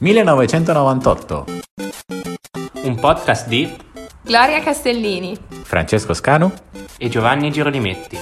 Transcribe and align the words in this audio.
1998. 0.00 1.44
Un 2.84 2.94
podcast 2.98 3.46
di 3.48 3.68
Gloria 4.22 4.62
Castellini, 4.62 5.36
Francesco 5.50 6.14
Scanu 6.14 6.50
e 6.96 7.10
Giovanni 7.10 7.50
Girolimetti. 7.50 8.16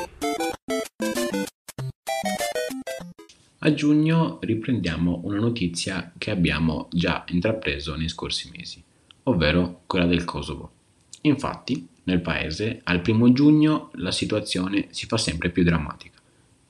A 3.61 3.75
giugno 3.75 4.39
riprendiamo 4.41 5.21
una 5.23 5.39
notizia 5.39 6.13
che 6.19 6.33
abbiamo 6.33 6.89
già 6.91 7.23
intrapreso 7.29 7.95
nei 7.95 8.09
scorsi 8.09 8.51
mesi, 8.53 8.83
ovvero 9.25 9.83
quella 9.87 10.07
del 10.07 10.25
Kosovo. 10.25 10.73
Infatti, 11.21 11.87
nel 12.05 12.21
paese, 12.21 12.81
al 12.83 13.03
primo 13.03 13.33
giugno 13.33 13.91
la 13.93 14.11
situazione 14.11 14.89
si 14.91 15.07
fa 15.07 15.17
sempre 15.17 15.51
più 15.51 15.63
drammatica, 15.63 16.19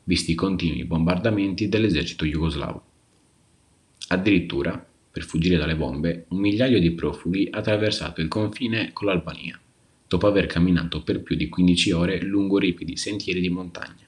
visti 0.05 0.33
i 0.33 0.35
continui 0.35 0.85
bombardamenti 0.85 1.71
dell'esercito 1.71 2.27
jugoslavo. 2.27 2.83
Addirittura, 4.09 4.88
per 5.19 5.27
fuggire 5.27 5.57
dalle 5.57 5.75
bombe, 5.75 6.27
un 6.29 6.39
migliaio 6.39 6.79
di 6.79 6.93
profughi 6.93 7.49
ha 7.51 7.59
attraversato 7.59 8.21
il 8.21 8.29
confine 8.29 8.93
con 8.93 9.09
l'Albania, 9.09 9.59
dopo 10.07 10.29
aver 10.29 10.47
camminato 10.47 11.03
per 11.03 11.25
più 11.25 11.35
di 11.35 11.49
15 11.49 11.91
ore 11.91 12.23
lungo 12.23 12.57
ripidi 12.57 12.97
sentieri 12.97 13.41
di 13.41 13.49
montagna. 13.49 14.07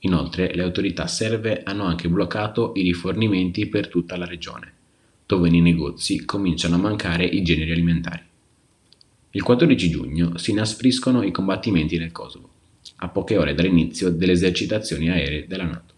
Inoltre, 0.00 0.54
le 0.54 0.62
autorità 0.62 1.06
serbe 1.06 1.64
hanno 1.64 1.84
anche 1.84 2.08
bloccato 2.08 2.72
i 2.76 2.82
rifornimenti 2.82 3.66
per 3.66 3.88
tutta 3.88 4.16
la 4.16 4.24
regione, 4.24 4.72
dove 5.26 5.50
nei 5.50 5.60
negozi 5.60 6.24
cominciano 6.24 6.76
a 6.76 6.78
mancare 6.78 7.26
i 7.26 7.42
generi 7.42 7.72
alimentari. 7.72 8.22
Il 9.32 9.42
14 9.42 9.90
giugno 9.90 10.38
si 10.38 10.52
inaspriscono 10.52 11.24
i 11.24 11.30
combattimenti 11.30 11.98
nel 11.98 12.10
Kosovo, 12.12 12.48
a 12.96 13.08
poche 13.08 13.36
ore 13.36 13.52
dall'inizio 13.52 14.08
delle 14.08 14.32
esercitazioni 14.32 15.10
aeree 15.10 15.46
della 15.46 15.64
NATO. 15.64 15.94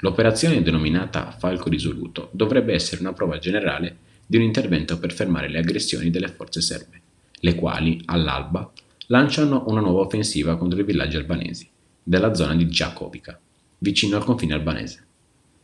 L'operazione 0.00 0.62
denominata 0.62 1.30
Falco 1.30 1.68
risoluto 1.68 2.30
dovrebbe 2.32 2.72
essere 2.72 3.02
una 3.02 3.12
prova 3.12 3.38
generale 3.38 3.96
di 4.26 4.36
un 4.36 4.42
intervento 4.42 4.98
per 4.98 5.12
fermare 5.12 5.48
le 5.48 5.58
aggressioni 5.58 6.10
delle 6.10 6.28
forze 6.28 6.60
serbe, 6.60 7.00
le 7.40 7.54
quali, 7.54 8.00
all'alba, 8.06 8.70
lanciano 9.08 9.64
una 9.66 9.80
nuova 9.80 10.02
offensiva 10.02 10.56
contro 10.56 10.80
i 10.80 10.84
villaggi 10.84 11.16
albanesi, 11.16 11.68
della 12.02 12.34
zona 12.34 12.54
di 12.54 12.66
Djakovica, 12.66 13.38
vicino 13.78 14.16
al 14.16 14.24
confine 14.24 14.54
albanese. 14.54 15.04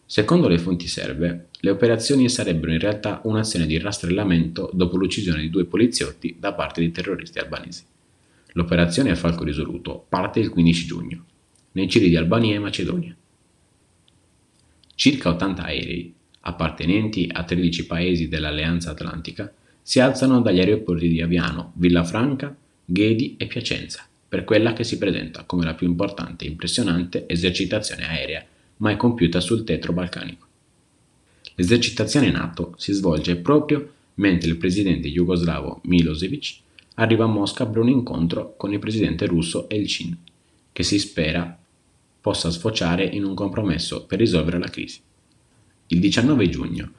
Secondo 0.04 0.48
le 0.48 0.58
fonti 0.58 0.86
serbe, 0.86 1.48
le 1.60 1.70
operazioni 1.70 2.28
sarebbero 2.28 2.72
in 2.72 2.78
realtà 2.78 3.20
un'azione 3.24 3.66
di 3.66 3.78
rastrellamento 3.78 4.70
dopo 4.72 4.96
l'uccisione 4.96 5.40
di 5.40 5.50
due 5.50 5.64
poliziotti 5.64 6.36
da 6.38 6.52
parte 6.52 6.80
di 6.80 6.90
terroristi 6.90 7.38
albanesi. 7.38 7.84
L'operazione 8.52 9.16
Falco 9.16 9.44
Risoluto 9.44 10.04
parte 10.08 10.40
il 10.40 10.50
15 10.50 10.86
giugno, 10.86 11.24
nei 11.72 11.88
cieli 11.88 12.08
di 12.08 12.16
Albania 12.16 12.54
e 12.54 12.58
Macedonia. 12.58 13.16
Circa 14.96 15.28
80 15.28 15.62
aerei, 15.62 16.14
appartenenti 16.40 17.28
a 17.30 17.44
13 17.44 17.84
paesi 17.84 18.28
dell'Alleanza 18.28 18.92
Atlantica, 18.92 19.52
si 19.82 20.00
alzano 20.00 20.40
dagli 20.40 20.58
aeroporti 20.58 21.06
di 21.06 21.20
Aviano, 21.20 21.72
Villafranca, 21.74 22.56
Ghedi 22.82 23.36
e 23.36 23.46
Piacenza, 23.46 24.08
per 24.26 24.44
quella 24.44 24.72
che 24.72 24.84
si 24.84 24.96
presenta 24.96 25.44
come 25.44 25.66
la 25.66 25.74
più 25.74 25.86
importante 25.86 26.46
e 26.46 26.48
impressionante 26.48 27.26
esercitazione 27.28 28.08
aerea 28.08 28.42
mai 28.78 28.96
compiuta 28.96 29.38
sul 29.38 29.64
tetro 29.64 29.92
balcanico. 29.92 30.46
L'esercitazione 31.56 32.30
NATO 32.30 32.72
si 32.78 32.94
svolge 32.94 33.36
proprio 33.36 33.92
mentre 34.14 34.48
il 34.48 34.56
presidente 34.56 35.10
jugoslavo 35.10 35.80
Milosevic 35.84 36.56
arriva 36.94 37.24
a 37.24 37.28
Mosca 37.28 37.66
per 37.66 37.82
un 37.82 37.90
incontro 37.90 38.54
con 38.56 38.72
il 38.72 38.78
presidente 38.78 39.26
russo 39.26 39.68
Elchin, 39.68 40.16
che 40.72 40.82
si 40.82 40.98
spera 40.98 41.58
possa 42.26 42.50
sfociare 42.50 43.04
in 43.04 43.22
un 43.22 43.36
compromesso 43.36 44.04
per 44.04 44.18
risolvere 44.18 44.58
la 44.58 44.66
crisi. 44.66 44.98
Il 45.86 46.00
19 46.00 46.48
giugno 46.48 46.90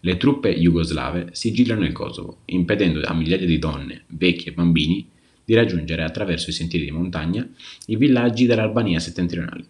le 0.00 0.18
truppe 0.18 0.54
jugoslave 0.54 1.30
sigillano 1.32 1.86
il 1.86 1.92
Kosovo, 1.92 2.40
impedendo 2.44 3.00
a 3.00 3.14
migliaia 3.14 3.46
di 3.46 3.58
donne, 3.58 4.04
vecchi 4.08 4.50
e 4.50 4.52
bambini 4.52 5.08
di 5.42 5.54
raggiungere 5.54 6.02
attraverso 6.02 6.50
i 6.50 6.52
sentieri 6.52 6.84
di 6.84 6.90
montagna 6.90 7.48
i 7.86 7.96
villaggi 7.96 8.44
dell'Albania 8.44 9.00
settentrionale. 9.00 9.64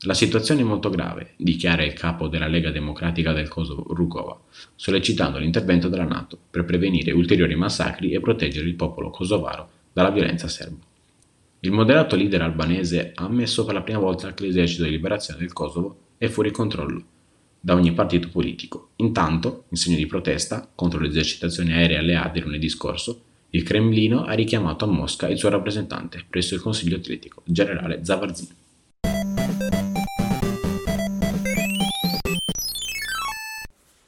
La 0.00 0.12
situazione 0.12 0.60
è 0.60 0.64
molto 0.64 0.90
grave, 0.90 1.32
dichiara 1.38 1.82
il 1.82 1.94
capo 1.94 2.28
della 2.28 2.48
Lega 2.48 2.70
Democratica 2.70 3.32
del 3.32 3.48
Kosovo, 3.48 3.94
Rukova, 3.94 4.38
sollecitando 4.76 5.38
l'intervento 5.38 5.88
della 5.88 6.04
Nato 6.04 6.38
per 6.50 6.66
prevenire 6.66 7.12
ulteriori 7.12 7.54
massacri 7.54 8.12
e 8.12 8.20
proteggere 8.20 8.68
il 8.68 8.74
popolo 8.74 9.08
kosovaro 9.08 9.70
dalla 9.90 10.10
violenza 10.10 10.48
serba. 10.48 10.87
Il 11.60 11.72
moderato 11.72 12.14
leader 12.14 12.42
albanese 12.42 13.10
ha 13.16 13.24
ammesso 13.24 13.64
per 13.64 13.74
la 13.74 13.82
prima 13.82 13.98
volta 13.98 14.32
che 14.32 14.44
l'esercito 14.44 14.84
di 14.84 14.90
liberazione 14.90 15.40
del 15.40 15.52
Kosovo 15.52 15.96
è 16.16 16.28
fuori 16.28 16.52
controllo 16.52 17.02
da 17.58 17.74
ogni 17.74 17.92
partito 17.92 18.28
politico. 18.28 18.90
Intanto, 18.96 19.64
in 19.70 19.76
segno 19.76 19.96
di 19.96 20.06
protesta 20.06 20.70
contro 20.72 21.00
le 21.00 21.08
esercitazioni 21.08 21.72
aeree 21.72 21.98
alleate 21.98 22.38
lunedì 22.38 22.68
scorso, 22.68 23.22
il 23.50 23.64
Cremlino 23.64 24.22
ha 24.22 24.34
richiamato 24.34 24.84
a 24.84 24.88
Mosca 24.88 25.26
il 25.26 25.36
suo 25.36 25.48
rappresentante 25.48 26.24
presso 26.28 26.54
il 26.54 26.60
Consiglio 26.60 26.94
atletico, 26.94 27.42
generale 27.44 28.04
Zavarzin. 28.04 28.54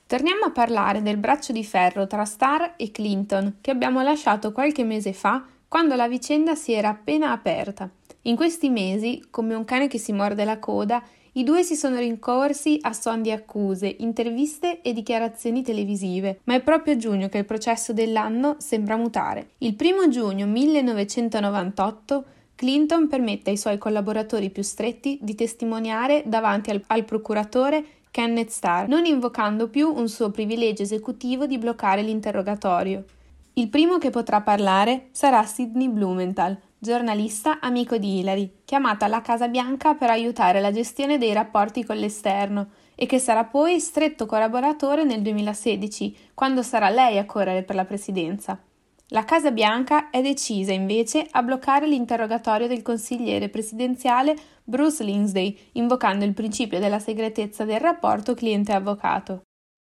Torniamo 0.06 0.44
a 0.44 0.50
parlare 0.52 1.02
del 1.02 1.16
braccio 1.16 1.52
di 1.52 1.64
ferro 1.64 2.06
tra 2.06 2.24
Starr 2.24 2.74
e 2.76 2.92
Clinton 2.92 3.56
che 3.60 3.72
abbiamo 3.72 4.02
lasciato 4.02 4.52
qualche 4.52 4.84
mese 4.84 5.12
fa 5.12 5.44
quando 5.70 5.94
la 5.94 6.08
vicenda 6.08 6.56
si 6.56 6.72
era 6.72 6.88
appena 6.88 7.30
aperta. 7.30 7.88
In 8.22 8.34
questi 8.34 8.68
mesi, 8.68 9.22
come 9.30 9.54
un 9.54 9.64
cane 9.64 9.86
che 9.86 9.98
si 9.98 10.12
morde 10.12 10.44
la 10.44 10.58
coda, 10.58 11.00
i 11.34 11.44
due 11.44 11.62
si 11.62 11.76
sono 11.76 11.98
rincorsi 11.98 12.78
a 12.80 12.92
son 12.92 13.22
di 13.22 13.30
accuse, 13.30 13.94
interviste 14.00 14.82
e 14.82 14.92
dichiarazioni 14.92 15.62
televisive, 15.62 16.40
ma 16.46 16.56
è 16.56 16.60
proprio 16.60 16.94
a 16.94 16.96
giugno 16.96 17.28
che 17.28 17.38
il 17.38 17.44
processo 17.44 17.92
dell'anno 17.92 18.56
sembra 18.58 18.96
mutare. 18.96 19.50
Il 19.58 19.76
primo 19.76 20.08
giugno 20.08 20.44
1998 20.44 22.24
Clinton 22.56 23.06
permette 23.06 23.50
ai 23.50 23.56
suoi 23.56 23.78
collaboratori 23.78 24.50
più 24.50 24.64
stretti 24.64 25.20
di 25.22 25.36
testimoniare 25.36 26.24
davanti 26.26 26.70
al, 26.70 26.82
al 26.88 27.04
procuratore 27.04 27.84
Kenneth 28.10 28.50
Starr, 28.50 28.88
non 28.88 29.04
invocando 29.04 29.68
più 29.68 29.94
un 29.94 30.08
suo 30.08 30.32
privilegio 30.32 30.82
esecutivo 30.82 31.46
di 31.46 31.58
bloccare 31.58 32.02
l'interrogatorio. 32.02 33.04
Il 33.54 33.68
primo 33.68 33.98
che 33.98 34.10
potrà 34.10 34.40
parlare 34.42 35.08
sarà 35.10 35.44
Sidney 35.44 35.88
Blumenthal, 35.88 36.56
giornalista 36.78 37.58
amico 37.60 37.98
di 37.98 38.18
Hillary, 38.18 38.60
chiamata 38.64 39.04
alla 39.04 39.20
Casa 39.20 39.48
Bianca 39.48 39.94
per 39.94 40.08
aiutare 40.08 40.60
la 40.60 40.70
gestione 40.70 41.18
dei 41.18 41.32
rapporti 41.32 41.84
con 41.84 41.96
l'esterno 41.96 42.68
e 42.94 43.06
che 43.06 43.18
sarà 43.18 43.44
poi 43.44 43.80
stretto 43.80 44.24
collaboratore 44.24 45.04
nel 45.04 45.20
2016, 45.20 46.16
quando 46.32 46.62
sarà 46.62 46.88
lei 46.90 47.18
a 47.18 47.26
correre 47.26 47.64
per 47.64 47.74
la 47.74 47.84
presidenza. 47.84 48.58
La 49.08 49.24
Casa 49.24 49.50
Bianca 49.50 50.10
è 50.10 50.22
decisa 50.22 50.72
invece 50.72 51.26
a 51.28 51.42
bloccare 51.42 51.88
l'interrogatorio 51.88 52.68
del 52.68 52.82
consigliere 52.82 53.48
presidenziale 53.48 54.36
Bruce 54.62 55.02
Lindsay, 55.02 55.58
invocando 55.72 56.24
il 56.24 56.34
principio 56.34 56.78
della 56.78 57.00
segretezza 57.00 57.64
del 57.64 57.80
rapporto 57.80 58.34
cliente-avvocato. 58.34 59.42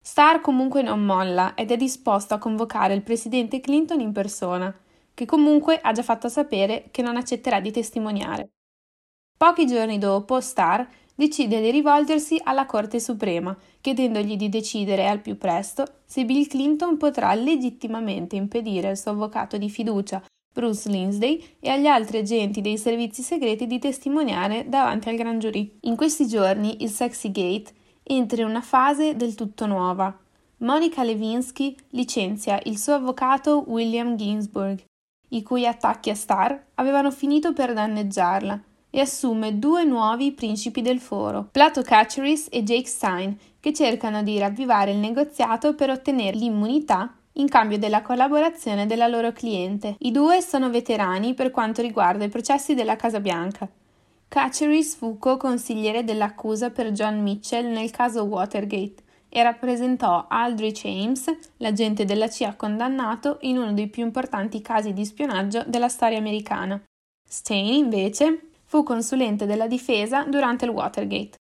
Starr 0.03 0.41
comunque 0.41 0.81
non 0.81 1.05
molla 1.05 1.53
ed 1.53 1.69
è 1.69 1.77
disposto 1.77 2.33
a 2.33 2.39
convocare 2.39 2.95
il 2.95 3.03
presidente 3.03 3.61
Clinton 3.61 3.99
in 3.99 4.11
persona, 4.11 4.75
che 5.13 5.25
comunque 5.25 5.79
ha 5.79 5.91
già 5.91 6.01
fatto 6.01 6.27
sapere 6.27 6.85
che 6.89 7.03
non 7.03 7.17
accetterà 7.17 7.59
di 7.59 7.71
testimoniare. 7.71 8.49
Pochi 9.37 9.67
giorni 9.67 9.99
dopo, 9.99 10.41
Starr 10.41 10.83
decide 11.13 11.61
di 11.61 11.69
rivolgersi 11.69 12.39
alla 12.43 12.65
Corte 12.65 12.99
Suprema, 12.99 13.55
chiedendogli 13.79 14.37
di 14.37 14.49
decidere 14.49 15.07
al 15.07 15.21
più 15.21 15.37
presto 15.37 15.85
se 16.05 16.25
Bill 16.25 16.47
Clinton 16.47 16.97
potrà 16.97 17.33
legittimamente 17.35 18.35
impedire 18.35 18.89
al 18.89 18.97
suo 18.97 19.11
avvocato 19.11 19.57
di 19.57 19.69
fiducia, 19.69 20.23
Bruce 20.51 20.89
Lindsay, 20.89 21.57
e 21.59 21.69
agli 21.69 21.85
altri 21.85 22.17
agenti 22.17 22.61
dei 22.61 22.77
servizi 22.77 23.21
segreti 23.21 23.67
di 23.67 23.77
testimoniare 23.77 24.67
davanti 24.67 25.09
al 25.09 25.15
gran 25.15 25.37
giurì. 25.37 25.77
In 25.81 25.95
questi 25.95 26.27
giorni 26.27 26.81
il 26.81 26.89
Sexy 26.89 27.31
Gate 27.31 27.71
entra 28.03 28.41
in 28.41 28.47
una 28.47 28.61
fase 28.61 29.15
del 29.15 29.35
tutto 29.35 29.65
nuova. 29.65 30.15
Monica 30.57 31.03
Lewinsky 31.03 31.75
licenzia 31.89 32.59
il 32.65 32.77
suo 32.77 32.93
avvocato 32.93 33.63
William 33.67 34.15
Ginsburg, 34.15 34.83
i 35.29 35.43
cui 35.43 35.65
attacchi 35.65 36.09
a 36.09 36.15
Starr 36.15 36.53
avevano 36.75 37.11
finito 37.11 37.53
per 37.53 37.73
danneggiarla, 37.73 38.61
e 38.93 38.99
assume 38.99 39.57
due 39.57 39.85
nuovi 39.85 40.33
principi 40.33 40.81
del 40.81 40.99
foro, 40.99 41.47
Plato 41.49 41.81
Caceres 41.81 42.47
e 42.51 42.61
Jake 42.61 42.87
Stein, 42.87 43.37
che 43.59 43.73
cercano 43.73 44.21
di 44.21 44.37
ravvivare 44.37 44.91
il 44.91 44.97
negoziato 44.97 45.73
per 45.75 45.89
ottenere 45.89 46.35
l'immunità 46.37 47.15
in 47.35 47.47
cambio 47.47 47.77
della 47.77 48.01
collaborazione 48.01 48.85
della 48.85 49.07
loro 49.07 49.31
cliente. 49.31 49.95
I 49.99 50.11
due 50.11 50.41
sono 50.41 50.69
veterani 50.69 51.33
per 51.33 51.49
quanto 51.49 51.81
riguarda 51.81 52.25
i 52.25 52.29
processi 52.29 52.73
della 52.73 52.97
Casa 52.97 53.21
Bianca. 53.21 53.69
Caceres 54.31 54.95
fu 54.95 55.17
co-consigliere 55.17 56.05
dell'accusa 56.05 56.69
per 56.69 56.93
John 56.93 57.21
Mitchell 57.21 57.69
nel 57.69 57.91
caso 57.91 58.23
Watergate 58.23 59.03
e 59.27 59.43
rappresentò 59.43 60.27
Aldrich 60.29 60.85
Ames, 60.85 61.25
l'agente 61.57 62.05
della 62.05 62.29
CIA 62.29 62.55
condannato 62.55 63.39
in 63.41 63.57
uno 63.57 63.73
dei 63.73 63.89
più 63.89 64.05
importanti 64.05 64.61
casi 64.61 64.93
di 64.93 65.03
spionaggio 65.03 65.65
della 65.67 65.89
storia 65.89 66.17
americana. 66.17 66.81
Stein, 67.27 67.73
invece, 67.73 68.51
fu 68.63 68.83
consulente 68.83 69.45
della 69.45 69.67
difesa 69.67 70.23
durante 70.23 70.63
il 70.63 70.71
Watergate. 70.71 71.37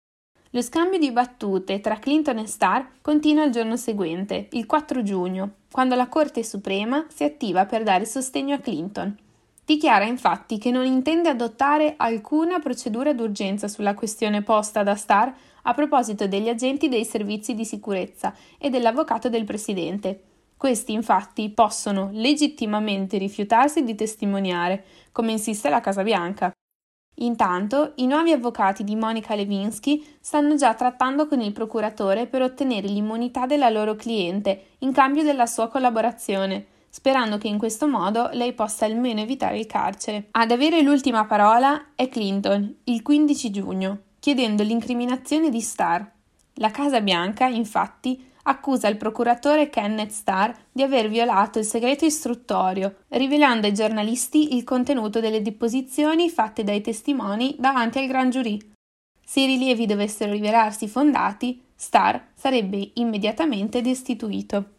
Lo 0.51 0.63
scambio 0.63 1.01
di 1.01 1.11
battute 1.11 1.81
tra 1.81 1.99
Clinton 1.99 2.39
e 2.39 2.47
Starr 2.47 2.87
continua 3.01 3.43
il 3.43 3.51
giorno 3.51 3.77
seguente, 3.77 4.47
il 4.53 4.65
4 4.65 5.03
giugno, 5.03 5.55
quando 5.73 5.97
la 5.97 6.07
Corte 6.07 6.45
Suprema 6.45 7.05
si 7.13 7.25
attiva 7.25 7.67
per 7.67 7.83
dare 7.83 8.07
sostegno 8.07 8.55
a 8.55 8.59
Clinton. 8.59 9.25
Dichiara 9.67 10.05
infatti 10.05 10.59
che 10.59 10.71
non 10.71 10.87
intende 10.87 11.29
adottare 11.29 11.95
alcuna 11.97 12.61
procedura 12.61 13.13
d'urgenza 13.13 13.67
sulla 13.67 13.95
questione 13.95 14.43
posta 14.43 14.85
da 14.85 14.95
Starr 14.95 15.29
a 15.63 15.75
proposito 15.75 16.29
degli 16.29 16.49
agenti 16.49 16.89
dei 16.89 17.05
servizi 17.05 17.53
di 17.53 17.65
sicurezza 17.65 18.33
e 18.59 18.71
dell'avvocato 18.71 19.29
del 19.29 19.45
presidente. 19.45 20.23
Questi 20.57 20.93
infatti 20.93 21.51
possono 21.51 22.11
legittimamente 22.13 23.19
rifiutarsi 23.19 23.83
di 23.83 23.97
testimoniare, 23.97 24.85
come 25.11 25.33
insiste 25.33 25.69
la 25.69 25.81
Casa 25.81 26.05
Bianca. 26.05 26.53
Intanto, 27.17 27.91
i 27.97 28.07
nuovi 28.07 28.31
avvocati 28.31 28.85
di 28.85 28.95
Monica 28.95 29.35
Lewinsky 29.35 30.19
stanno 30.21 30.55
già 30.55 30.75
trattando 30.75 31.27
con 31.27 31.41
il 31.41 31.51
procuratore 31.51 32.29
per 32.29 32.43
ottenere 32.43 32.87
l'immunità 32.87 33.47
della 33.47 33.71
loro 33.71 33.97
cliente 33.97 34.77
in 34.81 34.93
cambio 34.93 35.25
della 35.25 35.47
sua 35.47 35.67
collaborazione, 35.67 36.67
sperando 36.97 37.37
che 37.37 37.47
in 37.47 37.59
questo 37.59 37.87
modo 37.87 38.31
lei 38.33 38.55
possa 38.55 38.87
almeno 38.87 39.21
evitare 39.21 39.59
il 39.59 39.67
carcere. 39.67 40.29
Ad 40.31 40.51
avere 40.51 40.81
l'ultima 40.81 41.27
parola 41.27 41.89
è 41.95 42.09
Clinton, 42.09 42.75
il 42.85 43.03
15 43.03 43.51
giugno, 43.51 43.99
chiedendo 44.19 44.63
l'incriminazione 44.63 45.51
di 45.51 45.61
Starr. 45.61 46.03
La 46.55 46.71
Casa 46.71 47.03
Bianca, 47.03 47.49
infatti, 47.49 48.27
accusa 48.45 48.89
il 48.89 48.97
procuratore 48.97 49.69
Kenneth 49.69 50.11
Starr 50.11 50.53
di 50.73 50.83
aver 50.83 51.11
violato 51.11 51.59
il 51.59 51.67
segreto 51.67 52.07
istruttorio, 52.07 53.01
rivelando 53.09 53.67
ai 53.67 53.75
giornalisti 53.75 54.57
il 54.57 54.65
contenuto 54.65 55.21
delle 55.21 55.43
deposizioni 55.43 56.31
fatte 56.31 56.65
dai 56.65 56.81
testimoni 56.81 57.57
davanti 57.59 57.99
al 57.99 58.07
gran 58.07 58.31
giurì. 58.31 58.73
Se 59.23 59.43
i 59.43 59.47
rilievi 59.47 59.85
dovessero 59.85 60.33
rivelarsi 60.33 60.89
fondati, 60.89 61.63
Starr 61.75 62.17
sarebbe 62.35 62.93
immediatamente 62.95 63.83
destituito. 63.83 64.76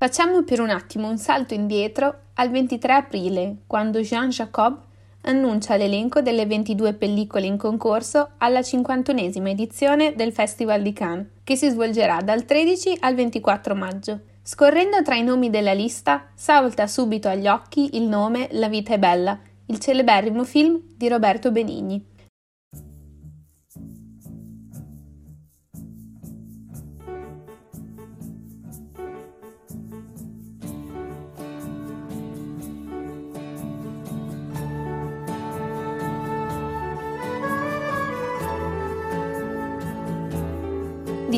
Facciamo 0.00 0.44
per 0.44 0.60
un 0.60 0.70
attimo 0.70 1.08
un 1.08 1.18
salto 1.18 1.54
indietro 1.54 2.26
al 2.34 2.50
23 2.50 2.92
aprile, 2.92 3.56
quando 3.66 3.98
Jean 3.98 4.28
Jacob 4.28 4.80
annuncia 5.22 5.74
l'elenco 5.74 6.20
delle 6.20 6.46
22 6.46 6.94
pellicole 6.94 7.46
in 7.46 7.56
concorso 7.56 8.28
alla 8.38 8.60
51esima 8.60 9.48
edizione 9.48 10.14
del 10.14 10.32
Festival 10.32 10.82
di 10.82 10.92
Cannes, 10.92 11.26
che 11.42 11.56
si 11.56 11.68
svolgerà 11.68 12.20
dal 12.22 12.44
13 12.44 12.98
al 13.00 13.16
24 13.16 13.74
maggio. 13.74 14.20
Scorrendo 14.40 15.02
tra 15.02 15.16
i 15.16 15.24
nomi 15.24 15.50
della 15.50 15.72
lista, 15.72 16.28
salta 16.32 16.86
subito 16.86 17.26
agli 17.26 17.48
occhi 17.48 17.96
il 17.96 18.04
nome 18.04 18.46
La 18.52 18.68
vita 18.68 18.94
è 18.94 19.00
bella, 19.00 19.36
il 19.66 19.80
celeberrimo 19.80 20.44
film 20.44 20.80
di 20.96 21.08
Roberto 21.08 21.50
Benigni. 21.50 22.07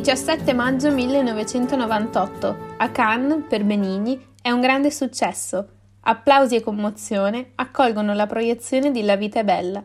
17 0.00 0.54
maggio 0.54 0.90
1998, 0.90 2.56
a 2.78 2.88
Cannes, 2.88 3.44
per 3.46 3.64
Benigni, 3.64 4.18
è 4.40 4.50
un 4.50 4.62
grande 4.62 4.90
successo. 4.90 5.68
Applausi 6.00 6.56
e 6.56 6.62
commozione 6.62 7.50
accolgono 7.56 8.14
la 8.14 8.26
proiezione 8.26 8.92
di 8.92 9.02
La 9.02 9.16
vita 9.16 9.40
è 9.40 9.44
bella. 9.44 9.84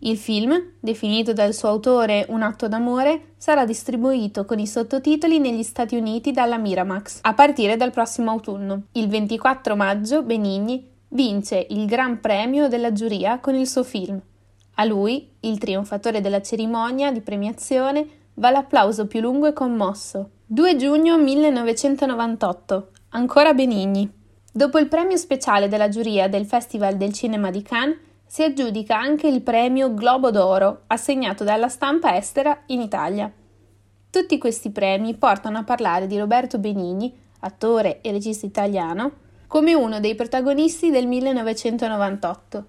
Il 0.00 0.18
film, 0.18 0.60
definito 0.80 1.32
dal 1.32 1.54
suo 1.54 1.68
autore 1.68 2.26
un 2.30 2.42
atto 2.42 2.66
d'amore, 2.66 3.34
sarà 3.36 3.64
distribuito 3.64 4.44
con 4.44 4.58
i 4.58 4.66
sottotitoli 4.66 5.38
negli 5.38 5.62
Stati 5.62 5.94
Uniti 5.94 6.32
dalla 6.32 6.58
Miramax 6.58 7.20
a 7.22 7.32
partire 7.32 7.76
dal 7.76 7.92
prossimo 7.92 8.32
autunno. 8.32 8.86
Il 8.94 9.06
24 9.06 9.76
maggio 9.76 10.24
Benigni 10.24 10.84
vince 11.10 11.64
il 11.70 11.86
Gran 11.86 12.18
Premio 12.18 12.66
della 12.66 12.92
giuria 12.92 13.38
con 13.38 13.54
il 13.54 13.68
suo 13.68 13.84
film. 13.84 14.20
A 14.78 14.84
lui, 14.84 15.30
il 15.40 15.58
trionfatore 15.58 16.20
della 16.20 16.42
cerimonia 16.42 17.12
di 17.12 17.20
premiazione, 17.20 18.22
va 18.34 18.50
l'applauso 18.50 19.06
più 19.06 19.20
lungo 19.20 19.46
e 19.46 19.52
commosso. 19.52 20.30
2 20.46 20.76
giugno 20.76 21.16
1998. 21.18 22.90
Ancora 23.10 23.54
Benigni. 23.54 24.10
Dopo 24.52 24.78
il 24.78 24.88
premio 24.88 25.16
speciale 25.16 25.68
della 25.68 25.88
giuria 25.88 26.28
del 26.28 26.46
Festival 26.46 26.96
del 26.96 27.12
Cinema 27.12 27.50
di 27.50 27.62
Cannes, 27.62 27.98
si 28.26 28.42
aggiudica 28.42 28.98
anche 28.98 29.28
il 29.28 29.42
premio 29.42 29.94
Globo 29.94 30.30
d'Oro, 30.30 30.82
assegnato 30.88 31.44
dalla 31.44 31.68
stampa 31.68 32.16
estera 32.16 32.62
in 32.66 32.80
Italia. 32.80 33.30
Tutti 34.10 34.38
questi 34.38 34.70
premi 34.70 35.14
portano 35.14 35.58
a 35.58 35.64
parlare 35.64 36.06
di 36.06 36.18
Roberto 36.18 36.58
Benigni, 36.58 37.12
attore 37.40 38.00
e 38.00 38.10
regista 38.10 38.46
italiano, 38.46 39.12
come 39.46 39.74
uno 39.74 40.00
dei 40.00 40.14
protagonisti 40.14 40.90
del 40.90 41.06
1998 41.06 42.66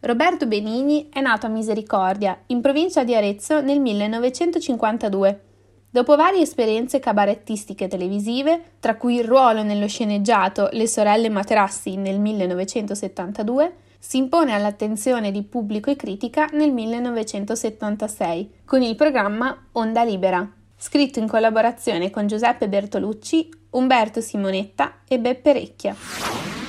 Roberto 0.00 0.46
Benigni 0.46 1.08
è 1.10 1.20
nato 1.20 1.46
a 1.46 1.48
Misericordia, 1.48 2.38
in 2.46 2.60
provincia 2.60 3.02
di 3.02 3.14
Arezzo, 3.14 3.60
nel 3.62 3.80
1952. 3.80 5.40
Dopo 5.88 6.16
varie 6.16 6.42
esperienze 6.42 6.98
cabarettistiche 6.98 7.88
televisive, 7.88 8.74
tra 8.78 8.96
cui 8.96 9.16
il 9.16 9.24
ruolo 9.24 9.62
nello 9.62 9.88
sceneggiato 9.88 10.68
Le 10.72 10.86
sorelle 10.86 11.30
Materassi 11.30 11.96
nel 11.96 12.20
1972, 12.20 13.74
si 13.98 14.18
impone 14.18 14.52
all'attenzione 14.52 15.32
di 15.32 15.42
pubblico 15.42 15.90
e 15.90 15.96
critica 15.96 16.46
nel 16.52 16.72
1976 16.72 18.60
con 18.66 18.82
il 18.82 18.94
programma 18.94 19.68
Onda 19.72 20.04
Libera, 20.04 20.48
scritto 20.76 21.18
in 21.18 21.26
collaborazione 21.26 22.10
con 22.10 22.26
Giuseppe 22.26 22.68
Bertolucci, 22.68 23.48
Umberto 23.70 24.20
Simonetta 24.20 24.98
e 25.08 25.18
Beppe 25.18 25.52
Recchia. 25.54 25.96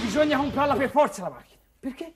Bisogna 0.01 0.37
comprarla 0.37 0.75
per 0.75 0.89
forza 0.89 1.23
la 1.23 1.29
macchina. 1.29 1.59
Perché? 1.79 2.13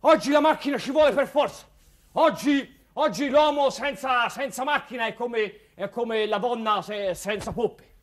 Oggi 0.00 0.30
la 0.30 0.40
macchina 0.40 0.78
ci 0.78 0.90
vuole 0.90 1.12
per 1.12 1.26
forza. 1.26 1.64
Oggi, 2.12 2.76
oggi 2.94 3.28
l'uomo 3.28 3.70
senza, 3.70 4.28
senza, 4.28 4.64
macchina 4.64 5.06
è 5.06 5.14
come, 5.14 5.72
è 5.74 5.88
come 5.88 6.26
la 6.26 6.38
donna 6.38 6.82
se, 6.82 7.14
senza 7.14 7.52
poppe. 7.52 7.94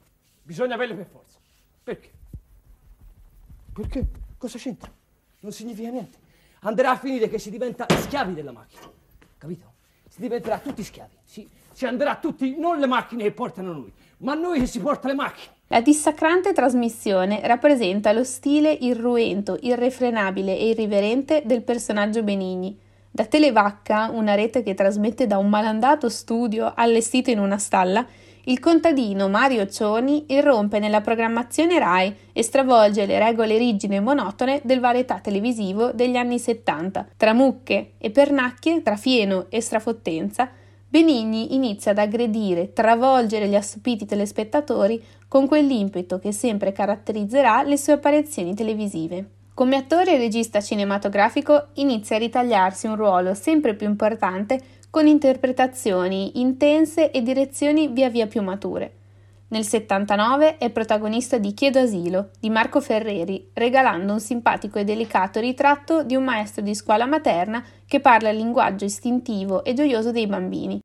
Bisogna 0.42 0.76
averle 0.76 0.96
per 0.96 1.06
forza. 1.06 1.40
Perché? 1.84 2.12
Perché? 3.74 4.06
Cosa 4.38 4.58
c'entra? 4.58 4.92
Non 5.40 5.52
significa 5.52 5.90
niente. 5.90 6.18
Andrà 6.62 6.92
a 6.92 6.98
finire 6.98 7.30
che 7.30 7.40
si 7.40 7.50
diventa 7.50 7.86
schiavi 7.90 8.34
della 8.34 8.52
macchina. 8.52 8.90
Capito? 9.38 9.74
Si 10.08 10.22
diventerà 10.22 10.60
tutti 10.60 10.84
schiavi. 10.84 11.18
Si, 11.24 11.50
si 11.72 11.86
andrà 11.86 12.18
tutti, 12.18 12.58
non 12.58 12.80
le 12.80 12.86
macchine 12.86 13.24
che 13.24 13.32
portano 13.32 13.74
noi, 13.74 13.94
ma 14.18 14.34
noi 14.36 14.60
che 14.60 14.68
si 14.68 14.80
porta 14.80 15.08
le 15.08 15.16
macchine. 15.16 15.54
La 15.74 15.82
dissacrante 15.82 16.54
trasmissione 16.54 17.40
rappresenta 17.46 18.12
lo 18.12 18.24
stile 18.24 18.72
irruento, 18.72 19.58
irrefrenabile 19.60 20.56
e 20.56 20.70
irriverente 20.70 21.42
del 21.46 21.64
personaggio 21.64 22.22
Benigni. 22.22 22.78
Da 23.10 23.26
Televacca, 23.26 24.12
una 24.14 24.36
rete 24.36 24.62
che 24.62 24.76
trasmette 24.76 25.26
da 25.26 25.40
un 25.40 25.50
malandato 25.50 26.10
studio 26.10 26.72
allestito 26.76 27.32
in 27.32 27.40
una 27.40 27.58
stalla, 27.58 28.06
il 28.44 28.60
contadino 28.60 29.30
Mario 29.30 29.68
Cioni 29.68 30.26
irrompe 30.28 30.78
nella 30.78 31.02
programmazione 31.02 31.80
RAI 31.80 32.16
e 32.34 32.44
stravolge 32.44 33.08
le 33.08 33.18
regole 33.18 33.58
rigide 33.58 33.96
e 33.96 34.00
monotone 34.00 34.62
del 34.64 34.80
varietà 34.80 35.22
televisivo 35.22 35.92
degli 35.92 36.18
anni 36.18 36.38
70. 36.38 37.08
Tra 37.18 37.34
mucche 37.34 37.94
e 37.98 38.12
pernacchie, 38.12 38.84
tra 38.84 38.96
fieno 38.96 39.48
e 39.50 39.60
strafottenza, 39.60 40.52
Benigni 40.94 41.56
inizia 41.56 41.90
ad 41.90 41.98
aggredire, 41.98 42.72
travolgere 42.72 43.48
gli 43.48 43.56
assopiti 43.56 44.06
telespettatori 44.06 45.04
con 45.28 45.48
quell'impeto 45.48 46.20
che 46.20 46.32
sempre 46.32 46.72
caratterizzerà 46.72 47.64
le 47.64 47.78
sue 47.78 47.94
apparizioni 47.94 48.54
televisive. 48.54 49.30
Come 49.56 49.76
attore 49.76 50.14
e 50.14 50.18
regista 50.20 50.62
cinematografico 50.62 51.70
inizia 51.78 52.18
a 52.18 52.20
ritagliarsi 52.20 52.86
un 52.86 52.96
ruolo 52.96 53.34
sempre 53.34 53.74
più 53.74 53.88
importante 53.88 54.62
con 54.92 55.08
interpretazioni 55.08 56.40
intense 56.40 57.10
e 57.10 57.24
direzioni 57.24 57.88
via 57.88 58.12
via 58.12 58.28
più 58.28 58.44
mature. 58.44 58.98
Nel 59.48 59.66
79 59.66 60.58
è 60.58 60.72
protagonista 60.72 61.38
di 61.38 61.54
Chiedo 61.54 61.80
asilo 61.80 62.30
di 62.40 62.50
Marco 62.50 62.82
Ferreri, 62.82 63.50
regalando 63.54 64.14
un 64.14 64.20
simpatico 64.20 64.80
e 64.80 64.84
delicato 64.84 65.40
ritratto 65.40 66.04
di 66.04 66.16
un 66.16 66.24
maestro 66.24 66.64
di 66.64 66.74
scuola 66.74 67.06
materna 67.06 67.64
che 67.86 68.00
parla 68.00 68.30
il 68.30 68.38
linguaggio 68.38 68.86
istintivo 68.86 69.64
e 69.64 69.74
gioioso 69.74 70.12
dei 70.12 70.26
bambini. 70.26 70.83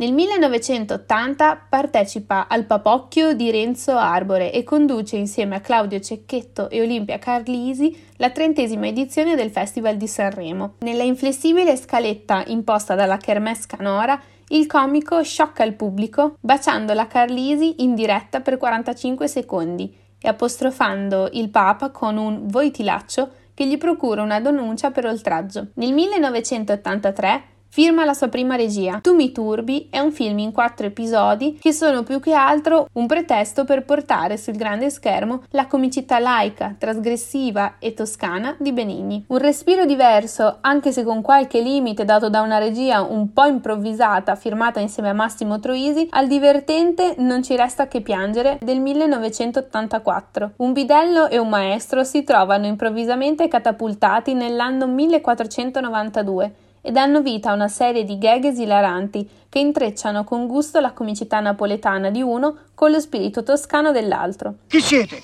Nel 0.00 0.14
1980 0.14 1.66
partecipa 1.68 2.46
al 2.48 2.64
Papocchio 2.64 3.34
di 3.34 3.50
Renzo 3.50 3.98
Arbore 3.98 4.50
e 4.50 4.64
conduce 4.64 5.16
insieme 5.16 5.56
a 5.56 5.60
Claudio 5.60 6.00
Cecchetto 6.00 6.70
e 6.70 6.80
Olimpia 6.80 7.18
Carlisi 7.18 7.94
la 8.16 8.30
trentesima 8.30 8.86
edizione 8.86 9.34
del 9.34 9.50
Festival 9.50 9.98
di 9.98 10.06
Sanremo. 10.06 10.76
Nella 10.78 11.02
inflessibile 11.02 11.76
scaletta 11.76 12.44
imposta 12.46 12.94
dalla 12.94 13.18
Kermesse 13.18 13.66
Canora 13.66 14.18
il 14.48 14.66
comico 14.66 15.22
sciocca 15.22 15.64
il 15.64 15.74
pubblico 15.74 16.36
baciando 16.40 16.94
la 16.94 17.06
Carlisi 17.06 17.82
in 17.82 17.94
diretta 17.94 18.40
per 18.40 18.56
45 18.56 19.28
secondi 19.28 19.94
e 20.18 20.26
apostrofando 20.26 21.28
il 21.32 21.50
Papa 21.50 21.90
con 21.90 22.16
un 22.16 22.46
voi 22.46 22.70
che 22.70 23.66
gli 23.66 23.76
procura 23.76 24.22
una 24.22 24.40
denuncia 24.40 24.90
per 24.90 25.04
oltraggio. 25.04 25.66
Nel 25.74 25.92
1983 25.92 27.42
Firma 27.72 28.04
la 28.04 28.14
sua 28.14 28.26
prima 28.26 28.56
regia. 28.56 28.98
Tu 29.00 29.14
mi 29.14 29.30
turbi 29.30 29.86
è 29.90 30.00
un 30.00 30.10
film 30.10 30.40
in 30.40 30.50
quattro 30.50 30.86
episodi 30.86 31.56
che 31.60 31.72
sono 31.72 32.02
più 32.02 32.18
che 32.18 32.32
altro 32.32 32.88
un 32.94 33.06
pretesto 33.06 33.64
per 33.64 33.84
portare 33.84 34.36
sul 34.38 34.56
grande 34.56 34.90
schermo 34.90 35.44
la 35.50 35.68
comicità 35.68 36.18
laica, 36.18 36.74
trasgressiva 36.76 37.76
e 37.78 37.94
toscana 37.94 38.56
di 38.58 38.72
Benigni. 38.72 39.22
Un 39.28 39.38
respiro 39.38 39.84
diverso, 39.84 40.58
anche 40.62 40.90
se 40.90 41.04
con 41.04 41.22
qualche 41.22 41.60
limite 41.60 42.04
dato 42.04 42.28
da 42.28 42.40
una 42.40 42.58
regia 42.58 43.02
un 43.02 43.32
po' 43.32 43.44
improvvisata 43.44 44.34
firmata 44.34 44.80
insieme 44.80 45.10
a 45.10 45.14
Massimo 45.14 45.60
Troisi, 45.60 46.08
al 46.10 46.26
divertente 46.26 47.14
non 47.18 47.44
ci 47.44 47.54
resta 47.54 47.86
che 47.86 48.00
piangere 48.00 48.58
del 48.60 48.80
1984. 48.80 50.54
Un 50.56 50.72
bidello 50.72 51.28
e 51.28 51.38
un 51.38 51.48
maestro 51.48 52.02
si 52.02 52.24
trovano 52.24 52.66
improvvisamente 52.66 53.46
catapultati 53.46 54.34
nell'anno 54.34 54.88
1492 54.88 56.54
e 56.82 56.90
danno 56.90 57.20
vita 57.20 57.50
a 57.50 57.54
una 57.54 57.68
serie 57.68 58.04
di 58.04 58.18
gag 58.18 58.44
esilaranti 58.44 59.28
che 59.48 59.58
intrecciano 59.58 60.24
con 60.24 60.46
gusto 60.46 60.80
la 60.80 60.92
comicità 60.92 61.40
napoletana 61.40 62.10
di 62.10 62.22
uno 62.22 62.56
con 62.74 62.90
lo 62.90 63.00
spirito 63.00 63.42
toscano 63.42 63.92
dell'altro. 63.92 64.54
Chi 64.68 64.80
siete? 64.80 65.22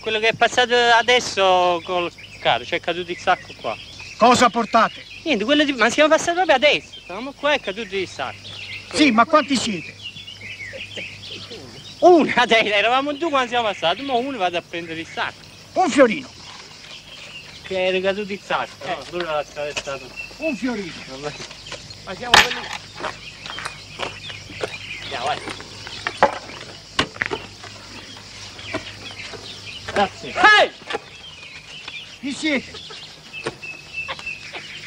Quello 0.00 0.18
che 0.18 0.28
è 0.28 0.34
passato 0.34 0.74
adesso 0.74 1.80
col 1.84 2.10
carro, 2.40 2.64
c'è 2.64 2.80
caduto 2.80 3.10
il 3.10 3.18
sacco 3.18 3.52
qua. 3.60 3.76
Cosa 4.18 4.48
portate? 4.48 5.04
Niente, 5.24 5.44
quello 5.44 5.64
di... 5.64 5.72
ma 5.72 5.90
siamo 5.90 6.08
passati 6.08 6.32
proprio 6.32 6.56
adesso, 6.56 7.00
stavamo 7.00 7.32
qua 7.32 7.52
e 7.52 7.56
è 7.56 7.60
caduto 7.60 7.96
il 7.96 8.08
sacco. 8.08 8.48
Sì, 8.92 9.10
ma 9.10 9.24
quanti 9.24 9.56
siete? 9.56 9.94
Uno 12.00 12.32
adesso, 12.36 12.72
eravamo 12.72 13.12
due 13.12 13.28
quando 13.28 13.48
siamo 13.48 13.66
passati, 13.66 14.02
ma 14.02 14.14
uno 14.14 14.38
vado 14.38 14.56
a 14.56 14.62
prendere 14.66 15.00
il 15.00 15.06
sacco. 15.06 15.46
Un 15.74 15.90
fiorino. 15.90 16.37
Che 17.68 17.86
era 17.86 18.00
caduto 18.00 18.32
il 18.32 18.40
sacco, 18.42 18.86
no? 18.86 18.96
Lui 19.10 19.24
l'ha 19.24 19.38
attraversato. 19.40 20.08
Un 20.38 20.56
fiorino. 20.56 20.90
Vabbè. 21.06 21.34
Ma 22.06 22.14
siamo 22.14 22.32
quelli... 22.32 22.66
Andiamo, 25.02 25.24
vai. 25.26 25.38
Grazie. 29.92 30.28
Ehi! 30.30 30.70
Chi 32.20 32.32
siete? 32.32 32.72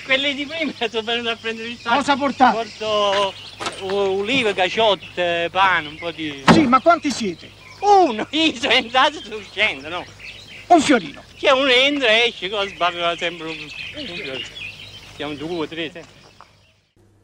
Quelli 0.04 0.34
di 0.34 0.46
prima 0.48 0.74
sono 0.90 1.04
venuti 1.04 1.28
a 1.28 1.36
prendere 1.36 1.68
il 1.68 1.78
sacco. 1.80 1.96
Cosa 1.98 2.16
portate? 2.16 2.56
Porto 2.56 3.34
uh, 3.82 4.18
ulive, 4.18 4.56
caciotte, 4.56 5.50
pane, 5.52 5.88
un 5.88 5.98
po' 6.00 6.10
di... 6.10 6.44
Sì, 6.52 6.62
ma 6.62 6.80
quanti 6.80 7.12
siete? 7.12 7.48
Uno, 7.82 8.26
io 8.32 8.56
sono 8.56 8.74
entrato 8.74 9.20
e 9.20 9.24
sto 9.24 9.36
uscendo, 9.36 9.88
no? 9.88 10.04
Un 10.72 10.80
fiorino. 10.80 11.22
Che 11.36 11.52
uno 11.52 11.68
entra 11.68 12.08
e 12.08 12.28
esce, 12.28 12.50
cosa 12.50 12.66
sbarra 12.70 13.14
sempre 13.18 13.48
un... 13.48 13.58
un... 13.58 14.42
Siamo 15.16 15.34
due, 15.34 15.68
tre, 15.68 15.92
sempre. 15.92 16.20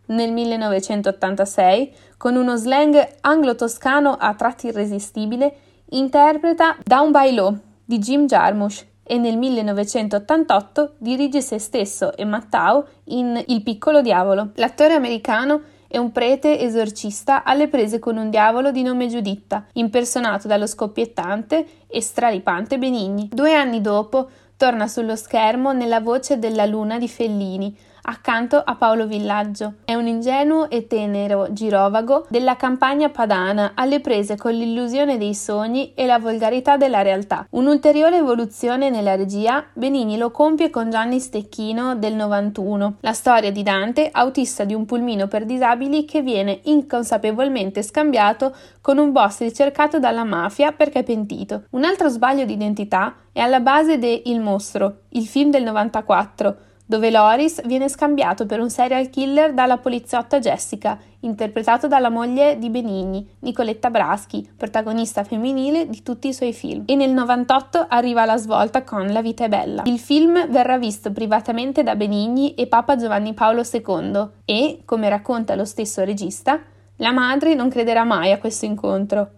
Nel 0.07 0.33
1986, 0.33 1.93
con 2.17 2.35
uno 2.35 2.57
slang 2.57 3.15
anglo-toscano 3.21 4.17
a 4.19 4.33
tratti 4.33 4.67
irresistibile, 4.67 5.55
interpreta 5.91 6.75
Down 6.83 7.11
by 7.11 7.33
Law 7.33 7.57
di 7.85 7.99
Jim 7.99 8.25
Jarmusch 8.25 8.85
e 9.01 9.17
nel 9.17 9.37
1988 9.37 10.95
dirige 10.97 11.39
se 11.39 11.57
stesso 11.57 12.17
e 12.17 12.25
Mattao 12.25 12.85
in 13.05 13.41
Il 13.47 13.63
piccolo 13.63 14.01
diavolo. 14.01 14.49
L'attore 14.55 14.93
americano 14.93 15.61
è 15.87 15.97
un 15.97 16.11
prete 16.11 16.59
esorcista 16.59 17.43
alle 17.43 17.67
prese 17.67 17.99
con 17.99 18.17
un 18.17 18.29
diavolo 18.29 18.71
di 18.71 18.81
nome 18.81 19.07
Giuditta, 19.07 19.65
impersonato 19.73 20.47
dallo 20.47 20.67
scoppiettante 20.67 21.65
e 21.87 22.01
straripante 22.01 22.77
Benigni. 22.77 23.29
Due 23.31 23.53
anni 23.53 23.81
dopo 23.81 24.29
torna 24.57 24.87
sullo 24.87 25.15
schermo 25.15 25.71
nella 25.71 26.01
voce 26.01 26.39
della 26.39 26.65
luna 26.65 26.97
di 26.97 27.07
Fellini, 27.07 27.75
accanto 28.09 28.57
a 28.57 28.75
Paolo 28.75 29.05
Villaggio. 29.05 29.75
È 29.85 29.93
un 29.93 30.07
ingenuo 30.07 30.69
e 30.69 30.87
tenero 30.87 31.51
girovago 31.51 32.25
della 32.29 32.55
campagna 32.55 33.09
padana 33.09 33.71
alle 33.75 33.99
prese 33.99 34.35
con 34.35 34.53
l'illusione 34.53 35.17
dei 35.17 35.33
sogni 35.33 35.93
e 35.93 36.05
la 36.05 36.19
volgarità 36.19 36.77
della 36.77 37.01
realtà. 37.01 37.45
Un'ulteriore 37.51 38.17
evoluzione 38.17 38.89
nella 38.89 39.15
regia 39.15 39.65
Benigni 39.73 40.17
lo 40.17 40.31
compie 40.31 40.69
con 40.69 40.89
Gianni 40.89 41.19
Stecchino 41.19 41.95
del 41.95 42.13
91, 42.15 42.97
la 43.01 43.13
storia 43.13 43.51
di 43.51 43.63
Dante, 43.63 44.09
autista 44.11 44.63
di 44.63 44.73
un 44.73 44.85
pulmino 44.85 45.27
per 45.27 45.45
disabili 45.45 46.05
che 46.05 46.21
viene 46.21 46.59
inconsapevolmente 46.63 47.83
scambiato 47.83 48.55
con 48.81 48.97
un 48.97 49.11
boss 49.11 49.39
ricercato 49.39 49.99
dalla 49.99 50.23
mafia 50.23 50.71
perché 50.71 51.03
pentito. 51.03 51.65
Un 51.71 51.83
altro 51.83 52.07
sbaglio 52.07 52.45
di 52.45 52.53
identità 52.53 53.15
è 53.33 53.41
alla 53.41 53.59
base 53.59 53.97
de 53.97 54.21
Il 54.25 54.39
mostro, 54.39 55.01
il 55.09 55.25
film 55.25 55.51
del 55.51 55.63
94, 55.63 56.57
dove 56.87 57.11
Loris 57.11 57.61
viene 57.65 57.89
scambiato 57.89 58.45
per 58.45 58.61
un 58.61 58.69
serial 58.69 59.09
killer 59.09 59.53
dalla 59.53 59.77
poliziotta 59.77 60.39
Jessica, 60.39 60.97
interpretato 61.19 61.89
dalla 61.89 62.09
moglie 62.09 62.57
di 62.57 62.69
Benigni, 62.69 63.27
Nicoletta 63.39 63.89
Braschi, 63.89 64.49
protagonista 64.55 65.25
femminile 65.25 65.89
di 65.89 66.01
tutti 66.01 66.29
i 66.29 66.33
suoi 66.33 66.53
film. 66.53 66.83
E 66.85 66.95
nel 66.95 67.11
98 67.11 67.87
arriva 67.89 68.23
la 68.23 68.37
svolta 68.37 68.83
con 68.83 69.07
La 69.07 69.21
vita 69.21 69.43
è 69.43 69.49
bella. 69.49 69.83
Il 69.85 69.99
film 69.99 70.49
verrà 70.49 70.77
visto 70.77 71.11
privatamente 71.11 71.83
da 71.83 71.97
Benigni 71.97 72.53
e 72.53 72.67
Papa 72.67 72.95
Giovanni 72.95 73.33
Paolo 73.33 73.63
II 73.69 74.27
e, 74.45 74.79
come 74.85 75.09
racconta 75.09 75.55
lo 75.55 75.65
stesso 75.65 76.05
regista, 76.05 76.61
la 76.95 77.11
madre 77.11 77.53
non 77.53 77.69
crederà 77.69 78.05
mai 78.05 78.31
a 78.31 78.39
questo 78.39 78.63
incontro, 78.63 79.29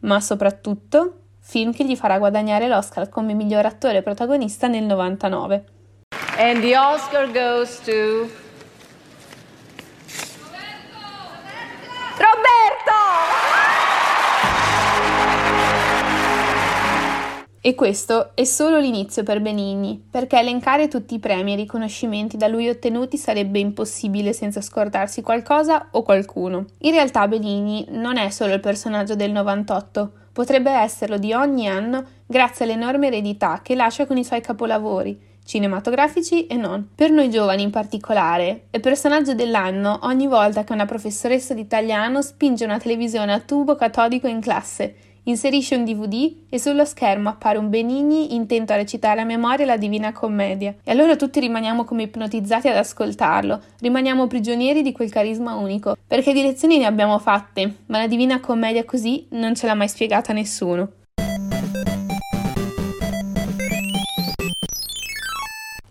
ma 0.00 0.20
soprattutto 0.20 1.20
film 1.38 1.72
che 1.72 1.84
gli 1.84 1.94
farà 1.94 2.18
guadagnare 2.18 2.66
l'Oscar 2.66 3.08
come 3.08 3.32
miglior 3.32 3.64
attore 3.64 4.02
protagonista 4.02 4.66
nel 4.66 4.82
99. 4.82 5.74
And 6.38 6.62
the 6.62 6.74
Oscar 6.74 7.26
goes 7.26 7.80
to 7.80 8.30
E 17.66 17.74
questo 17.74 18.30
è 18.36 18.44
solo 18.44 18.78
l'inizio 18.78 19.24
per 19.24 19.40
Benigni, 19.40 20.00
perché 20.08 20.38
elencare 20.38 20.86
tutti 20.86 21.14
i 21.14 21.18
premi 21.18 21.52
e 21.52 21.56
riconoscimenti 21.56 22.36
da 22.36 22.46
lui 22.46 22.68
ottenuti 22.68 23.16
sarebbe 23.16 23.58
impossibile 23.58 24.32
senza 24.32 24.60
scordarsi 24.60 25.20
qualcosa 25.20 25.88
o 25.90 26.02
qualcuno. 26.02 26.66
In 26.82 26.92
realtà 26.92 27.26
Benigni 27.26 27.84
non 27.88 28.18
è 28.18 28.30
solo 28.30 28.54
il 28.54 28.60
personaggio 28.60 29.16
del 29.16 29.32
98, 29.32 30.12
potrebbe 30.32 30.70
esserlo 30.70 31.18
di 31.18 31.32
ogni 31.32 31.66
anno 31.66 32.04
grazie 32.24 32.64
all'enorme 32.64 33.08
eredità 33.08 33.58
che 33.64 33.74
lascia 33.74 34.06
con 34.06 34.16
i 34.16 34.22
suoi 34.22 34.40
capolavori, 34.40 35.18
cinematografici 35.44 36.46
e 36.46 36.54
non. 36.54 36.90
Per 36.94 37.10
noi 37.10 37.30
giovani 37.30 37.64
in 37.64 37.70
particolare, 37.70 38.66
è 38.70 38.78
personaggio 38.78 39.34
dell'anno 39.34 39.98
ogni 40.02 40.28
volta 40.28 40.62
che 40.62 40.72
una 40.72 40.86
professoressa 40.86 41.52
di 41.52 41.62
italiano 41.62 42.22
spinge 42.22 42.64
una 42.64 42.78
televisione 42.78 43.32
a 43.32 43.40
tubo 43.40 43.74
catodico 43.74 44.28
in 44.28 44.38
classe, 44.38 44.94
inserisce 45.28 45.76
un 45.76 45.84
DVD 45.84 46.32
e 46.48 46.58
sullo 46.58 46.84
schermo 46.84 47.28
appare 47.28 47.58
un 47.58 47.68
Benigni 47.68 48.34
intento 48.34 48.72
a 48.72 48.76
recitare 48.76 49.20
a 49.20 49.24
memoria 49.24 49.66
la 49.66 49.76
Divina 49.76 50.12
Commedia. 50.12 50.74
E 50.82 50.90
allora 50.90 51.16
tutti 51.16 51.40
rimaniamo 51.40 51.84
come 51.84 52.04
ipnotizzati 52.04 52.68
ad 52.68 52.76
ascoltarlo, 52.76 53.60
rimaniamo 53.80 54.26
prigionieri 54.26 54.82
di 54.82 54.92
quel 54.92 55.10
carisma 55.10 55.54
unico, 55.54 55.96
perché 56.06 56.32
di 56.32 56.42
lezioni 56.42 56.78
ne 56.78 56.86
abbiamo 56.86 57.18
fatte, 57.18 57.76
ma 57.86 57.98
la 57.98 58.06
Divina 58.06 58.40
Commedia 58.40 58.84
così 58.84 59.26
non 59.30 59.54
ce 59.54 59.66
l'ha 59.66 59.74
mai 59.74 59.88
spiegata 59.88 60.32
nessuno. 60.32 60.90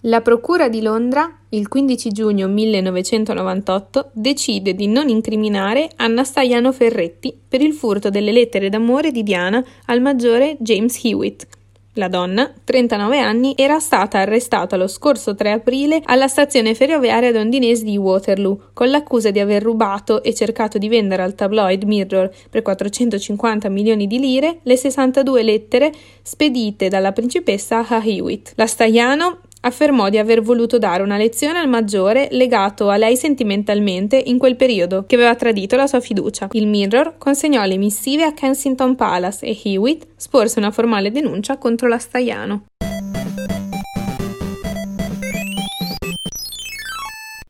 La 0.08 0.22
Procura 0.22 0.70
di 0.70 0.84
Londra, 0.84 1.36
il 1.50 1.68
15 1.68 2.12
giugno 2.12 2.48
1998, 2.48 4.12
decide 4.14 4.76
di 4.76 4.86
non 4.86 5.10
incriminare 5.10 5.90
Anna 5.96 6.24
Staiano 6.24 6.72
Ferretti 6.72 7.36
per 7.48 7.60
il 7.62 7.74
furto 7.74 8.12
delle 8.12 8.32
lettere 8.32 8.70
d'amore 8.70 9.10
di 9.10 9.24
Diana 9.24 9.66
al 9.86 10.02
maggiore 10.02 10.58
James 10.60 11.04
Hewitt. 11.04 11.48
La 11.94 12.08
donna, 12.08 12.54
39 12.64 13.18
anni, 13.18 13.54
era 13.58 13.80
stata 13.80 14.20
arrestata 14.20 14.76
lo 14.76 14.86
scorso 14.86 15.34
3 15.34 15.52
aprile 15.54 16.02
alla 16.06 16.28
stazione 16.28 16.76
ferroviaria 16.76 17.32
londinese 17.32 17.84
di 17.84 17.98
Waterloo 17.98 18.70
con 18.74 18.92
l'accusa 18.92 19.32
di 19.32 19.40
aver 19.40 19.64
rubato 19.64 20.22
e 20.22 20.36
cercato 20.36 20.78
di 20.78 20.88
vendere 20.88 21.24
al 21.24 21.34
tabloid 21.34 21.84
Mirror 21.84 22.32
per 22.52 22.62
450 22.62 23.70
milioni 23.70 24.06
di 24.06 24.20
lire 24.20 24.60
le 24.62 24.78
62 24.78 25.42
lettere 25.42 25.92
spedite 26.22 26.90
dalla 26.90 27.12
principessa 27.12 27.88
a 27.88 28.04
Hewitt. 28.06 28.52
La 28.56 28.68
Staiano 28.68 29.40
affermò 29.65 30.10
di 30.10 30.17
aver 30.17 30.41
voluto 30.41 30.77
dare 30.77 31.03
una 31.03 31.17
lezione 31.17 31.60
al 31.60 31.67
maggiore 31.67 32.27
legato 32.31 32.89
a 32.89 32.98
lei 32.98 33.17
sentimentalmente 33.17 34.15
in 34.17 34.38
quel 34.38 34.55
periodo, 34.55 35.05
che 35.05 35.15
aveva 35.15 35.36
tradito 35.36 35.75
la 35.75 35.88
sua 35.88 36.00
fiducia. 36.00 36.48
Il 36.51 36.67
Mirror 36.67 37.17
consegnò 37.17 37.63
le 37.65 37.77
missive 37.77 38.24
a 38.24 38.34
Kensington 38.34 38.95
Palace 38.95 39.45
e 39.45 39.60
Hewitt 39.63 40.07
sporse 40.15 40.60
una 40.60 40.72
formale 40.72 41.12
denuncia 41.12 41.57
contro 41.57 41.88
la 41.88 41.98
Staiano. 41.98 42.65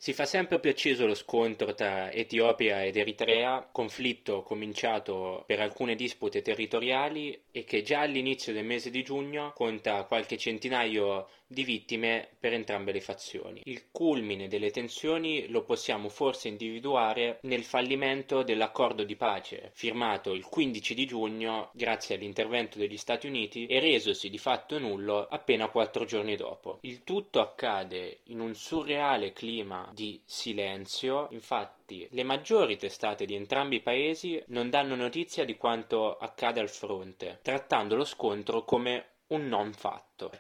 Si 0.06 0.14
fa 0.14 0.26
sempre 0.26 0.60
più 0.60 0.70
acceso 0.70 1.08
lo 1.08 1.16
scontro 1.16 1.74
tra 1.74 2.12
Etiopia 2.12 2.84
ed 2.84 2.96
Eritrea, 2.96 3.68
conflitto 3.72 4.44
cominciato 4.44 5.44
per 5.48 5.60
alcune 5.60 5.96
dispute 5.96 6.44
territoriali 6.44 7.36
e 7.50 7.64
che 7.64 7.82
già 7.82 8.02
all'inizio 8.02 8.54
del 8.54 8.66
mese 8.66 8.92
di 8.92 9.02
giugno 9.02 9.52
conta 9.56 10.04
qualche 10.04 10.38
centinaio 10.38 11.28
di 11.48 11.64
vittime 11.64 12.30
per 12.40 12.54
entrambe 12.54 12.92
le 12.92 13.02
fazioni. 13.02 13.62
Il 13.66 13.92
culmine 13.92 14.48
delle 14.48 14.72
tensioni 14.72 15.48
lo 15.48 15.64
possiamo 15.64 16.10
forse 16.10 16.48
individuare 16.48 17.40
nel 17.42 17.64
fallimento 17.64 18.44
dell'accordo 18.44 19.04
di 19.04 19.16
pace 19.16 19.72
firmato 19.74 20.34
il 20.34 20.46
15 20.46 20.94
di 20.94 21.06
giugno 21.06 21.70
grazie 21.74 22.16
all'intervento 22.16 22.78
degli 22.78 22.98
Stati 22.98 23.28
Uniti 23.28 23.66
e 23.68 23.80
resosi 23.80 24.30
di 24.30 24.38
fatto 24.38 24.80
nullo 24.80 25.28
appena 25.28 25.70
quattro 25.70 26.06
giorni 26.06 26.36
dopo. 26.36 26.80
Il 26.82 27.04
tutto 27.04 27.40
accade 27.40 28.22
in 28.26 28.40
un 28.40 28.56
surreale 28.56 29.34
clima 29.34 29.90
di 29.94 30.22
silenzio, 30.26 31.28
infatti 31.32 32.08
le 32.12 32.24
maggiori 32.24 32.78
testate 32.78 33.26
di 33.26 33.36
entrambi 33.36 33.76
i 33.76 33.82
paesi 33.82 34.42
non 34.48 34.70
danno 34.70 34.96
notizia 34.96 35.46
di 35.46 35.56
quanto 35.56 36.18
accade 36.18 36.60
al 36.60 36.70
fronte, 36.70 37.40
trattando 37.42 37.96
lo 37.96 38.06
scontro 38.06 38.64
come 38.64 39.10
un 39.28 39.48
non 39.48 39.74
fatto. 39.74 40.32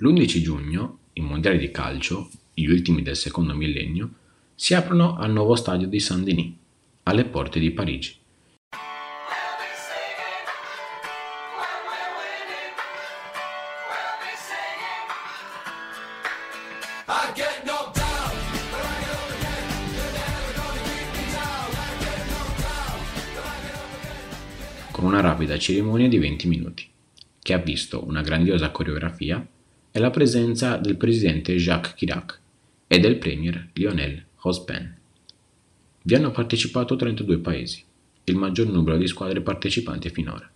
L'11 0.00 0.40
giugno, 0.40 0.98
i 1.14 1.20
mondiali 1.20 1.58
di 1.58 1.72
calcio, 1.72 2.30
gli 2.54 2.66
ultimi 2.66 3.02
del 3.02 3.16
secondo 3.16 3.52
millennio, 3.52 4.10
si 4.54 4.74
aprono 4.74 5.16
al 5.16 5.32
nuovo 5.32 5.56
stadio 5.56 5.88
di 5.88 5.98
Saint-Denis, 5.98 6.54
alle 7.02 7.24
porte 7.24 7.58
di 7.58 7.72
Parigi. 7.72 8.16
con 24.92 25.06
una 25.06 25.20
rapida 25.20 25.56
cerimonia 25.56 26.08
di 26.08 26.18
20 26.18 26.48
minuti, 26.48 26.84
che 27.40 27.52
ha 27.52 27.58
visto 27.58 28.04
una 28.04 28.20
grandiosa 28.20 28.70
coreografia 28.72 29.46
e 29.98 30.00
la 30.00 30.10
presenza 30.10 30.76
del 30.76 30.96
presidente 30.96 31.56
Jacques 31.56 31.94
Chirac 31.94 32.40
e 32.86 33.00
del 33.00 33.18
premier 33.18 33.70
Lionel 33.72 34.26
Jospin. 34.40 34.96
Vi 36.02 36.14
hanno 36.14 36.30
partecipato 36.30 36.94
32 36.94 37.38
paesi, 37.38 37.82
il 38.22 38.36
maggior 38.36 38.68
numero 38.68 38.96
di 38.96 39.08
squadre 39.08 39.40
partecipanti 39.40 40.08
finora, 40.10 40.48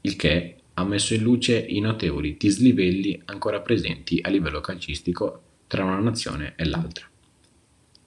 il 0.00 0.16
che 0.16 0.56
ha 0.74 0.84
messo 0.84 1.14
in 1.14 1.22
luce 1.22 1.56
i 1.56 1.78
notevoli 1.78 2.36
dislivelli 2.36 3.22
ancora 3.26 3.60
presenti 3.60 4.18
a 4.20 4.28
livello 4.28 4.60
calcistico 4.60 5.42
tra 5.68 5.84
una 5.84 6.00
nazione 6.00 6.54
e 6.56 6.64
l'altra. 6.64 7.06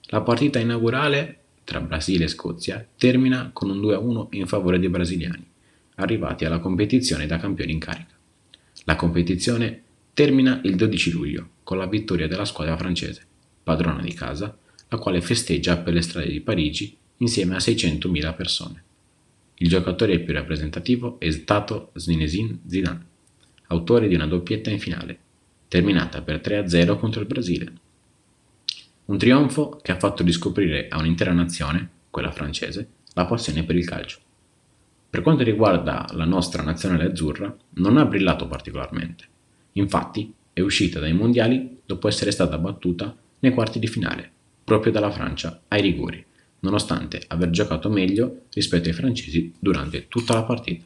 La 0.08 0.20
partita 0.20 0.58
inaugurale 0.58 1.38
tra 1.64 1.80
Brasile 1.80 2.24
e 2.24 2.28
Scozia 2.28 2.86
termina 2.98 3.52
con 3.54 3.70
un 3.70 3.80
2-1 3.80 4.26
in 4.32 4.46
favore 4.46 4.78
dei 4.78 4.90
brasiliani, 4.90 5.46
arrivati 5.94 6.44
alla 6.44 6.58
competizione 6.58 7.26
da 7.26 7.38
campioni 7.38 7.72
in 7.72 7.78
carica. 7.78 8.14
La 8.84 8.96
competizione 8.96 9.84
termina 10.12 10.60
il 10.64 10.76
12 10.76 11.10
luglio 11.12 11.48
con 11.62 11.78
la 11.78 11.86
vittoria 11.86 12.26
della 12.26 12.44
squadra 12.44 12.76
francese, 12.76 13.26
padrona 13.62 14.02
di 14.02 14.12
casa, 14.12 14.56
la 14.88 14.98
quale 14.98 15.20
festeggia 15.20 15.78
per 15.78 15.94
le 15.94 16.02
strade 16.02 16.28
di 16.28 16.40
Parigi 16.40 16.96
insieme 17.18 17.54
a 17.54 17.58
600.000 17.58 18.34
persone. 18.34 18.84
Il 19.56 19.68
giocatore 19.68 20.18
più 20.20 20.32
rappresentativo 20.32 21.20
è 21.20 21.30
stato 21.30 21.92
Zinedine 21.94 22.60
Zidane, 22.66 23.06
autore 23.68 24.08
di 24.08 24.14
una 24.14 24.26
doppietta 24.26 24.70
in 24.70 24.80
finale, 24.80 25.18
terminata 25.68 26.22
per 26.22 26.40
3-0 26.40 26.98
contro 26.98 27.20
il 27.20 27.26
Brasile. 27.26 27.72
Un 29.06 29.18
trionfo 29.18 29.78
che 29.82 29.92
ha 29.92 29.98
fatto 29.98 30.22
riscoprire 30.22 30.88
a 30.88 30.98
un'intera 30.98 31.32
nazione, 31.32 31.88
quella 32.10 32.32
francese, 32.32 32.88
la 33.14 33.26
passione 33.26 33.64
per 33.64 33.76
il 33.76 33.84
calcio. 33.84 34.18
Per 35.10 35.22
quanto 35.22 35.42
riguarda 35.42 36.06
la 36.12 36.24
nostra 36.24 36.62
nazionale 36.62 37.06
azzurra, 37.06 37.54
non 37.74 37.96
ha 37.96 38.04
brillato 38.04 38.46
particolarmente. 38.46 39.28
Infatti, 39.72 40.32
è 40.52 40.60
uscita 40.60 40.98
dai 40.98 41.12
mondiali 41.12 41.78
dopo 41.84 42.08
essere 42.08 42.30
stata 42.30 42.58
battuta 42.58 43.16
nei 43.40 43.52
quarti 43.52 43.78
di 43.78 43.86
finale, 43.86 44.30
proprio 44.64 44.92
dalla 44.92 45.10
Francia 45.10 45.62
ai 45.68 45.80
rigori, 45.82 46.24
nonostante 46.60 47.22
aver 47.28 47.50
giocato 47.50 47.88
meglio 47.88 48.42
rispetto 48.52 48.88
ai 48.88 48.94
francesi 48.94 49.52
durante 49.58 50.08
tutta 50.08 50.34
la 50.34 50.42
partita. 50.42 50.84